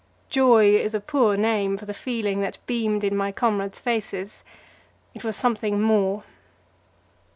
[0.31, 4.43] Joy is a poor name for the feeling that beamed in my comrades' faces;
[5.13, 6.23] it was something more.